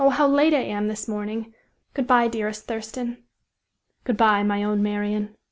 how 0.09 0.27
late 0.27 0.51
I 0.51 0.61
am 0.63 0.87
this 0.87 1.07
morning! 1.07 1.53
Good 1.93 2.07
by, 2.07 2.27
dearest 2.27 2.65
Thurston!" 2.65 3.23
"Good 4.03 4.17
by, 4.17 4.41
my 4.41 4.63
own 4.63 4.81
Marian." 4.81 5.35